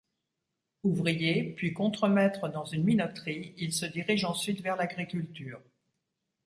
[0.83, 5.61] Ouvrier, puis contremaitre dans une minoterie, il se dirige ensuite vers l'agriculture.